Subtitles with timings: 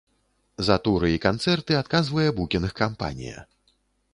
[0.69, 3.45] За туры і канцэрты адказвае букінг-кампанія.